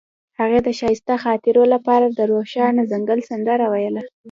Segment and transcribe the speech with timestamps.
[0.39, 4.03] هغې د ښایسته خاطرو لپاره د روښانه ځنګل سندره ویله.